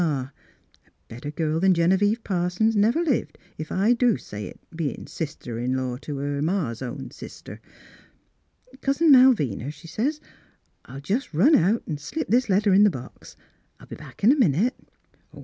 —A 0.01 0.31
better 1.09 1.29
girl 1.29 1.59
than 1.59 1.75
Genevieve 1.75 2.23
Parsons 2.23 2.75
never 2.75 3.03
lived 3.03 3.37
if 3.59 3.71
I 3.71 3.93
do 3.93 4.17
say 4.17 4.45
it, 4.47 4.59
bein' 4.75 5.05
sister 5.05 5.59
in 5.59 5.77
law 5.77 5.97
to 5.97 6.17
her 6.17 6.41
ma's 6.41 6.81
own 6.81 7.11
sister. 7.11 7.61
"'Cousin 8.81 9.11
Malvina,' 9.11 9.69
she 9.69 9.87
says,' 9.87 10.19
I'll 10.85 11.01
just 11.01 11.35
run 11.35 11.55
out 11.55 11.83
an' 11.87 11.99
slip 11.99 12.29
this 12.29 12.49
letter 12.49 12.73
in 12.73 12.81
the 12.81 12.89
box. 12.89 13.37
I'll 13.79 13.85
be 13.85 13.95
back 13.95 14.23
in 14.23 14.31
a 14.31 14.35
minute.' 14.35 14.73